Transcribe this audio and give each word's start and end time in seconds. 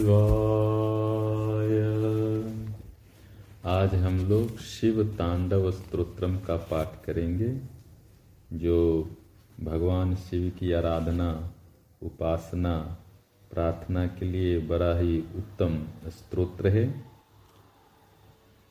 आज 3.66 3.96
हम 3.96 4.30
लोग 4.30 4.60
शिव 4.60 5.04
तांडव 5.04 5.72
स्तोत्रम 5.72 6.38
का 6.38 6.56
पाठ 6.56 7.06
करेंगे, 7.06 7.58
जो 8.58 9.10
भगवान 9.64 10.16
शिव 10.16 10.52
की 10.60 10.72
आराधना, 10.72 11.54
उपासना, 12.04 12.98
प्रार्थना 13.52 14.08
के 14.08 14.26
लिए 14.26 14.60
बड़ा 14.60 14.98
ही 14.98 15.20
उत्तम 15.20 15.84
स्त्रोत्र 16.08 16.68
है। 16.68 17.06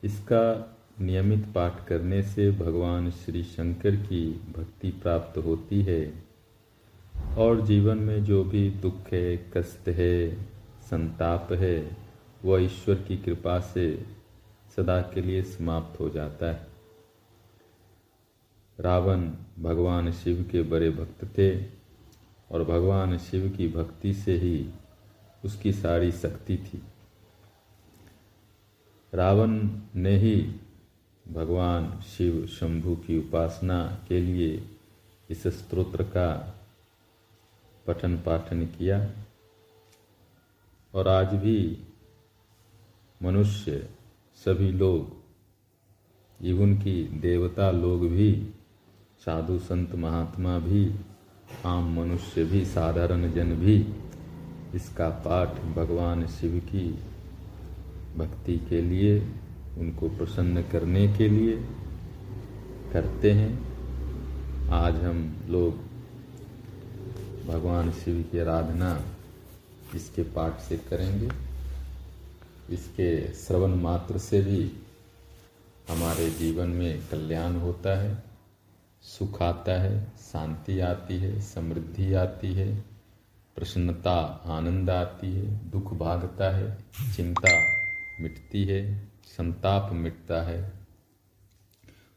इसका 0.03 0.75
नियमित 1.01 1.45
पाठ 1.55 1.87
करने 1.87 2.21
से 2.23 2.51
भगवान 2.51 3.11
श्री 3.11 3.43
शंकर 3.43 3.95
की 3.95 4.41
भक्ति 4.57 4.89
प्राप्त 4.89 5.37
होती 5.37 5.81
है। 5.81 6.32
और 7.37 7.61
जीवन 7.61 7.97
में 7.97 8.23
जो 8.23 8.43
भी 8.43 8.69
दुख 8.69 9.13
है, 9.13 9.37
कष्ट 9.37 9.89
है, 9.89 10.45
संताप 10.81 11.47
है, 11.51 11.97
वह 12.45 12.61
ईश्वर 12.61 12.95
की 12.95 13.17
कृपा 13.17 13.59
से 13.59 14.05
सदा 14.75 15.01
के 15.01 15.21
लिए 15.21 15.43
समाप्त 15.43 15.99
हो 15.99 16.09
जाता 16.09 16.45
है। 16.45 16.67
रावण 18.79 19.31
भगवान 19.59 20.11
शिव 20.11 20.49
के 20.51 20.61
बड़े 20.61 20.89
भक्त 20.89 21.37
थे 21.37 21.61
और 22.51 22.63
भगवान 22.63 23.17
शिव 23.17 23.49
की 23.57 23.67
भक्ति 23.67 24.13
से 24.13 24.37
ही 24.37 24.69
उसकी 25.45 25.73
सारी 25.73 26.11
शक्ति 26.11 26.57
थी। 26.57 26.81
रावण 29.13 29.69
ने 29.95 30.17
ही 30.17 30.55
भगवान 31.31 32.01
शिव 32.01 32.45
शंभु 32.45 32.95
की 32.95 33.17
उपासना 33.17 33.99
के 34.07 34.19
लिए 34.19 34.67
इस 35.29 35.47
स्त्रोत्र 35.47 36.03
का 36.03 36.59
पठन 37.87 38.15
पाठन 38.17 38.65
किया। 38.65 39.09
और 40.93 41.07
आज 41.07 41.27
भी 41.27 41.87
मनुष्य, 43.23 43.89
सभी 44.35 44.71
लोग, 44.71 45.23
इवन 46.45 46.77
की 46.77 47.03
देवता 47.03 47.71
लोग 47.71 48.09
भी, 48.09 48.53
साधु 49.25 49.59
संत 49.59 49.95
महात्मा 49.95 50.59
भी, 50.59 50.95
आम 51.65 51.99
मनुष्य 51.99 52.43
भी, 52.43 52.65
साधारण 52.65 53.31
जन 53.31 53.55
भी, 53.55 53.87
इसका 54.75 55.09
पाठ 55.09 55.47
भगवान 55.47 56.27
शिव 56.27 56.59
की 56.59 56.99
भक्ति 58.17 58.57
के 58.57 58.81
लिए, 58.81 59.27
उनको 59.77 60.09
प्रसन्न 60.09 60.61
करने 60.61 61.07
के 61.07 61.29
लिए 61.29 61.65
करते 62.93 63.31
हैं। 63.31 63.73
आज 64.69 64.95
हम 64.95 65.43
लोग 65.49 65.92
भगवान 67.47 67.91
शिव 67.91 68.25
की 68.31 68.39
आराधना 68.39 69.01
इसके 69.95 70.23
पाठ 70.23 70.59
से 70.59 70.77
करेंगे। 70.77 71.29
इसके 72.69 73.33
श्रवण 73.33 73.75
मात्र 73.75 74.17
से 74.17 74.41
भी 74.41 74.71
हमारे 75.89 76.29
जीवन 76.29 76.67
में 76.67 77.07
कल्याण 77.11 77.55
होता 77.55 77.99
है, 77.99 78.23
सुख 79.01 79.41
आता 79.41 79.81
है, 79.81 80.11
शांति 80.17 80.79
आती 80.79 81.17
है, 81.17 81.41
समृद्धि 81.41 82.13
आती 82.13 82.53
है, 82.53 82.79
प्रसन्नता, 83.55 84.43
आनंद 84.45 84.89
आती 84.89 85.33
है, 85.33 85.69
दुख 85.69 85.93
भागता 85.93 86.55
है, 86.55 86.77
चिंता 87.15 87.57
मिटती 88.21 88.63
है, 88.63 89.07
संताप 89.37 89.89
मिटता 89.93 90.41
है, 90.41 90.73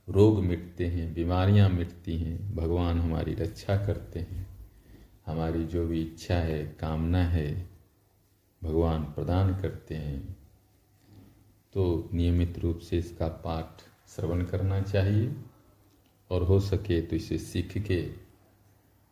रोग 0.09 0.45
मिटते 0.45 0.87
हैं, 0.87 1.15
बीमारियाँ 1.15 1.69
मिटती 1.69 2.17
हैं, 2.19 2.57
भगवान 2.57 3.01
हमारी 3.01 3.35
रक्षा 3.35 3.87
करते 3.87 4.21
हैं। 4.21 4.56
हमारी 5.27 5.65
जो 5.65 5.87
भी 5.87 6.03
इच्छा 6.03 6.35
है, 6.35 6.77
कामना 6.81 7.25
है, 7.25 7.71
भगवान 8.65 9.05
प्रदान 9.05 9.61
करते 9.63 9.95
हैं 9.95 10.37
तो 11.73 12.11
नियमित 12.13 12.59
रूप 12.59 12.79
से 12.79 12.99
इसका 12.99 13.29
पाठ 13.29 13.83
श्रवण 14.09 14.45
करना 14.45 14.81
चाहिए 14.81 15.37
और 16.31 16.43
हो 16.43 16.61
सके 16.61 17.01
तो 17.03 17.17
इसे 17.17 17.39
सीख 17.39 17.79
के 17.79 18.03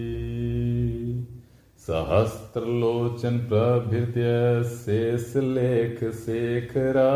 सहस्त्रलोचन 1.87 3.37
प्रभृत्य 3.37 4.63
शेषलेख 4.63 6.13
शेखरा। 6.13 7.11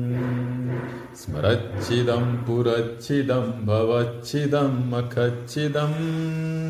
स्मरच्छिदं 1.16 2.46
पुरच्छिदं 2.46 3.66
भवच्छिदम् 3.66 4.94
अखच्छिदम् 4.94 6.69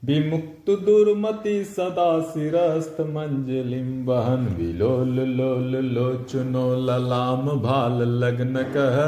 विमुक्त 0.03 0.69
दुर्मति 0.85 1.55
सदा 1.71 2.09
शिरस्तमञ्जलिं 2.33 3.89
वहन् 4.05 4.47
विलोल 4.57 5.19
लोल 5.39 5.75
लोचनो 5.95 6.67
ललाम 6.85 7.49
भाल 7.61 8.01
लग्नकः 8.23 8.99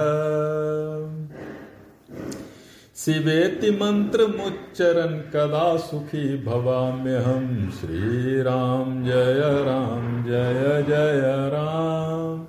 शिवेति 3.05 3.71
मन्त्रमुच्चरन् 3.71 5.33
कदा 5.33 5.77
सुखी 5.77 6.43
भवाम्यहं। 6.43 7.69
श्रीराम 7.69 9.05
जय 9.05 9.39
राम, 9.39 10.23
जय 10.23 10.85
जय 10.87 11.21
राम। 11.49 12.45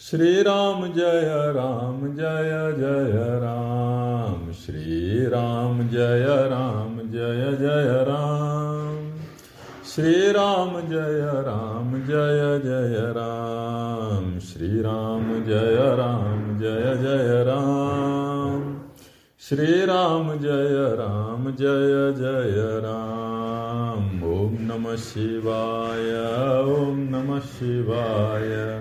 श्रीराम 0.00 0.92
जय 0.92 1.52
राम, 1.52 2.14
जय 2.14 2.72
जय 2.78 3.12
राम। 3.14 4.52
श्रीराम 4.52 5.88
जय 5.88 6.26
राम, 6.26 6.98
जय 6.98 7.56
जय 7.60 8.04
राम। 8.04 9.12
श्रीराम 9.94 10.80
जय 10.80 11.20
राम, 11.20 12.02
जय 12.02 12.60
जय 12.64 13.12
राम। 13.12 14.38
श्रीराम 14.38 15.44
जय 15.44 15.76
राम, 15.76 16.58
जय 16.58 16.96
जय 17.02 17.44
राम। 17.44 17.91
श्रीराम 19.52 20.38
जय 20.38 20.96
राम, 20.96 21.50
जय 21.50 22.12
जय 22.16 22.80
राम। 22.80 24.24
ओम 24.24 24.56
नमः 24.60 24.96
शिवाय, 24.96 26.10
ओम 26.74 26.98
नमः 26.98 27.38
शिवाय। 27.38 28.80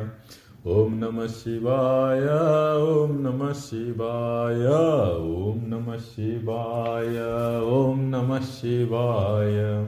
ओम 0.68 0.94
नमः 0.94 1.28
शिवाय, 1.28 2.24
ओम 2.82 3.12
नमः 3.12 3.54
शिवाय। 3.54 4.68
ओम 5.18 5.62
नमः 5.68 5.98
शिवाय, 5.98 7.22
ओम 7.62 8.00
नमः 8.00 8.40
शिवाय। 8.40 9.88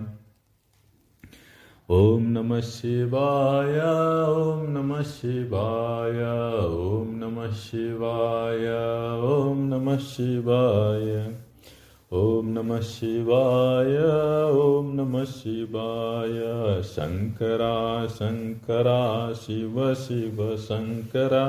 ॐ 1.91 2.27
नमः 2.33 2.59
शिवाय 2.61 3.79
ॐ 3.83 4.67
नमः 4.73 5.01
शिवाय 5.03 6.19
ॐ 6.23 7.09
नमः 7.15 7.51
शिवाय 7.63 8.67
ॐ 9.31 9.65
नमः 9.69 9.97
शिवाय 9.97 11.11
ॐ 12.13 12.53
नमः 12.53 12.79
शिवाय 12.79 13.97
ॐ 14.61 14.93
नमः 14.95 15.23
शिवाय 15.23 16.39
शङ्करा 16.93 18.07
शङ्करा 18.07 19.33
शिव 19.33 19.93
शिव 19.93 20.55
शङ्करा 20.67 21.47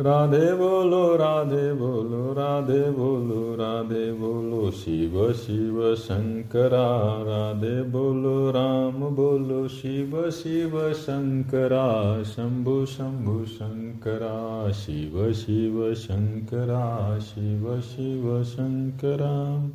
राधे 0.00 0.52
बोलो 0.52 1.16
राधे 1.16 1.72
बोलो 1.72 2.32
राधे 2.32 2.90
बोलो 2.90 3.42
राधे 3.54 4.12
बोलो, 4.12 4.70
शिव 4.70 5.32
शिव 5.32 5.94
शंकरा, 5.94 7.22
राधे 7.22 7.82
बोलो, 7.82 8.50
राम 8.50 8.92
बोलो, 8.92 9.68
शिव 9.68 10.30
शिव 10.30 10.92
शंकरा, 10.92 12.22
शंभु 12.22 12.86
शंभु 12.86 13.44
शंकरा, 13.44 14.70
शिव 14.72 15.32
शिव 15.32 15.94
शंकरा, 15.94 17.18
शिव 17.18 17.80
शिव 17.80 18.44
शंकरा, 18.44 19.68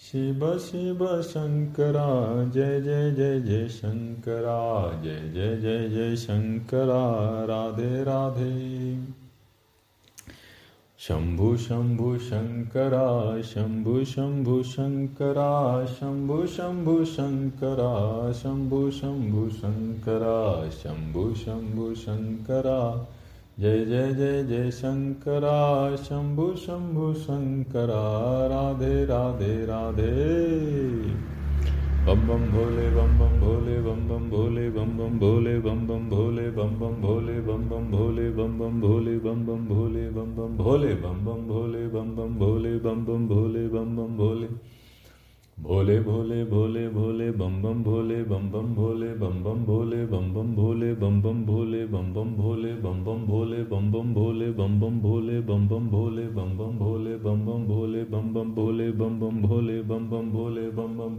शिव 0.00 0.58
शिव 0.58 1.22
शंकरा, 1.22 2.44
जय 2.50 2.80
जय 2.80 3.10
जय 3.10 3.40
जय 3.40 3.68
शंकरा, 3.68 4.90
जय 5.02 5.32
जय 5.34 5.56
जय 5.56 5.88
जय 5.88 6.16
शंकरा, 6.16 7.44
राधे 7.44 8.04
राधे। 8.04 9.21
शम्भु 11.02 11.56
शम्भु 11.56 12.18
शङ्करा 12.18 13.06
शम्भु 13.42 14.04
शम्भु 14.04 14.62
शङ्करा 14.62 15.84
शम्भु 15.84 16.36
शम्भु 16.46 16.94
शङ्करा 17.04 17.88
शम्भु 18.32 18.90
शम्भु 18.90 19.48
शङ्करा 19.50 20.68
शम्भु 20.70 21.24
शम्भु 21.34 21.94
शङ्करा 21.94 22.78
जय 23.58 23.84
जय 23.84 24.14
जय 24.14 24.44
जय 24.44 24.70
शङ्करा 24.70 25.58
शम्भु 25.96 26.48
शम्भु 26.56 27.12
शङ्करा 27.14 28.02
राधे 28.46 29.04
राधे 29.04 29.64
राधे। 29.64 31.31
बम 32.06 32.20
बम 32.28 32.42
भोले 32.52 32.86
बम 32.94 33.10
बम 33.18 33.34
भोले 33.40 33.74
बम 33.86 34.00
बम 34.08 34.28
भोले 34.30 34.68
बम 34.76 34.88
बम 34.98 35.18
भोले 35.20 35.58
बम 35.66 35.86
बम 35.86 36.08
भोले 36.10 36.48
बम 36.56 36.72
बम 36.78 37.00
भोले 37.02 37.38
बम 37.40 37.68
बम 37.68 37.90
भोले 37.92 38.28
बम 38.38 38.56
बम 38.58 38.76
भोले 38.80 39.18
बम 39.20 39.44
बम 39.46 39.66
भोले 39.66 40.14
बम 40.16 40.34
बम 40.36 40.56
भोले 40.58 40.96
बम 40.98 41.20
बम 41.26 41.46
भोले 41.58 41.86
बम 41.94 42.14
बम 42.16 42.38
भोले 42.38 42.76
बम 42.78 43.04
बम 43.06 43.26
भोले 43.28 43.66
बम 43.68 43.96
बम 43.96 44.16
भोले 44.16 44.48
भोले 45.58 45.98
भोले 46.00 46.44
भोले 46.52 46.88
भोले 46.90 47.30
बम 47.40 47.60
बम 47.62 47.82
भोले 47.84 48.22
बम 48.30 48.50
बम 48.52 48.74
भोले 48.74 49.12
बम 49.22 49.42
बम 49.44 49.64
भोले 49.64 50.04
बम 50.06 50.30
बम 50.32 50.54
भोले 50.56 50.94
बम 51.02 51.20
बम 51.22 51.44
भोले 51.46 51.84
बम 51.86 52.12
बम 52.14 52.34
भोले 52.36 52.74
बम 52.82 53.02
बम 53.02 53.22
भोले 53.32 53.60
बम 53.62 53.90
बम 53.92 54.08
भोले 54.12 54.50
बम 54.60 54.78
बम 54.80 54.98
भोले 55.02 55.40
बम 55.40 55.68
बम 55.68 55.88
भोले 55.90 56.26
बम 56.34 56.56
बम 56.58 56.76
भोले 56.78 57.16
बम 57.24 57.44
बम 57.46 57.64
भोले 57.66 58.02
बम 58.12 58.32
बम 58.34 58.52
भोले 58.54 58.90
बम 58.92 59.20
बम 59.20 59.42
भोले 59.42 59.82
बम 59.82 60.08
बम 60.10 60.30
भोले 60.32 60.70
बम 60.80 60.96
बम 60.98 61.18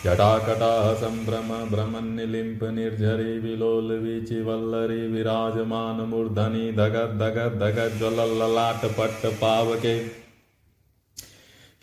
जटाकटाः 0.05 0.87
सम्भ्रम 1.03 1.51
भ्रमन्निलिम्पनिर्झरि 1.75 3.35
विलोलवीचिवल्लरि 3.41 5.03
विराजमानमूर्धनि 5.15 6.65
धगद् 6.81 7.19
धगद् 7.23 7.61
धगज्ज्वलल्ललाटपट्टपावके 7.65 9.95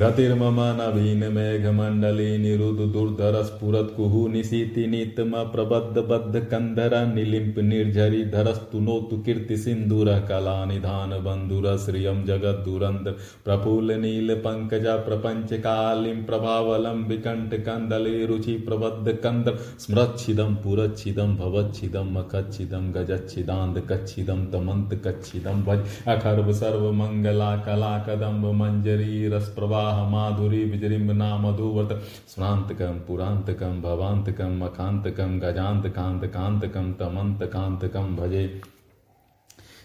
रतिर्ममनवीनमेघमण्डले 0.01 2.27
निरुदुर्धरस्फुरत्कुहु 2.44 4.22
निशीति 4.34 4.84
नीतमप्रबद्धबद्धकन्धर 4.91 6.94
निलिम्प 7.15 7.58
निर्झरि 7.72 8.22
धरस्तु 8.36 8.79
नोतु 8.79 9.18
कीर्तिसिन्धुरः 9.25 10.20
कलानिधानबन्धुरश्रियं 10.29 12.22
जगद्दुरन्द 12.29 13.08
रुचि 18.32 18.56
प्रबद्ध 18.68 19.08
कंद 19.25 19.48
स्मृिदम 19.86 20.51
पुरछिदम 20.63 21.29
भवच्छिदम 21.36 22.10
कच्छिदम 22.36 22.86
भवच्छिदम् 22.94 23.75
कच्छिदम 23.91 24.39
तमंत 24.53 24.91
कच्छिदम 25.08 25.58
भज 25.68 25.82
अखर्व 26.15 26.48
कदमी 28.08 29.27
रस 29.29 29.48
प्रभा 29.56 29.88
विवाह 29.89 30.10
माधुरी 30.10 30.63
विजृंभना 30.63 31.36
मधुवर्त 31.38 31.93
स्नातकम 32.27 32.98
पुरांतकम 33.08 33.81
भवांतकम 33.81 34.63
मकांतकम 34.63 35.39
गजांत 35.39 35.84
कांत 35.86 36.22
कांतकम 36.34 36.91
तमंत 37.00 37.43
कांतकम 37.53 38.15
भजे। 38.15 38.62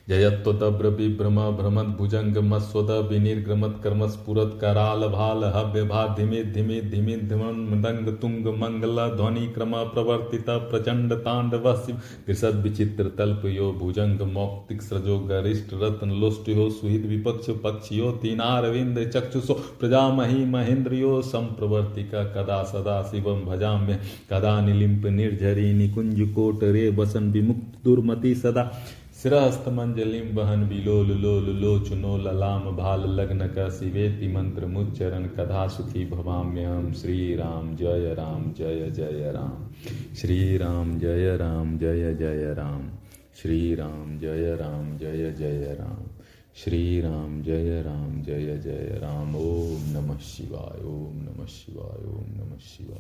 जयत्वतब्रबिभ्रम 0.09 1.37
भ्रमद्भुजङ्गमस्वत 1.57 2.91
विनिर्गमत्कर्मस्फुरत्करालभाल 3.11 5.45
हव्यभा 5.45 6.17
धिमे 6.17 6.43
धिमे 6.55 6.81
धिमे 6.81 7.15
धिमन् 7.29 7.69
मृदङ्गतुङ्ग 7.69 8.49
मङ्गलध्वनिक्रम 8.63 9.73
प्रवर्तिता 9.93 10.57
प्रचण्डताण्डवः 10.71 11.77
शिव। 11.77 11.97
त्रिसद्विचित्रतल्पयो 12.27 13.73
भुजङ्गमौक्तिकसृजो 13.73 15.19
गरिष्ठरत्नलुष्टयो 15.31 16.71
सुहृद् 16.71 17.07
प्रजा 19.81 20.11
मही 20.11 20.45
महेंद्र 20.45 20.95
यो 20.95 21.23
संप्रवर्ति 21.23 22.11
कदा 22.15 22.65
सदा 22.65 23.03
शिव 23.03 23.47
भजाम्य। 23.47 24.01
कदा 24.33 24.61
निलिम्प 24.61 25.07
निर्झरी 25.07 25.73
निकुंज 25.73 26.35
कोटरे 26.35 26.91
वसन 26.91 27.31
विमुक्त 27.31 27.85
दुर्मति 27.85 28.35
सदा। 28.35 28.83
शिरहस्तमंजलिम 29.25 30.37
वहन 30.37 30.65
विलोल 30.65 31.07
लोल 31.07 31.45
लोचनो 31.45 32.19
ललाम 32.19 32.77
भाल 32.77 33.01
लग्न 33.01 33.47
का 33.47 33.71
शिवेति 33.71 34.29
मंत्र 34.29 34.67
मुच्चरण 34.67 35.27
कथा 35.27 35.69
सुखी 35.69 36.07
भवाम्यहम 36.07 36.93
श्री 36.93 37.37
राम 37.37 37.77
जय 37.77 38.15
राम, 38.19 38.53
जय 38.53 38.91
जय 38.91 39.33
राम। 39.33 39.71
श्री 40.15 40.57
राम 40.57 40.99
जय 40.99 41.37
राम, 41.37 41.79
जय 41.79 42.15
जय 42.15 42.55
राम। 42.59 42.91
श्री 43.43 43.75
राम 43.75 44.19
जय 44.19 44.57
राम, 44.57 44.99
जय 44.99 45.33
जय 45.33 45.77
राम। 45.81 46.07
श्री 46.55 47.01
राम 47.01 47.43
जय 47.43 47.83
राम, 47.83 48.23
जय 48.23 48.59
जय 48.59 49.01
राम। 49.03 49.37
ओम 49.37 49.83
नमः 49.91 50.19
शिवाय, 50.19 50.85
ओम 50.85 51.17
नमः 51.17 51.47
शिवाय, 51.47 52.07
ओम 52.07 52.25
नमः 52.35 52.59
शिवाय। 52.59 52.93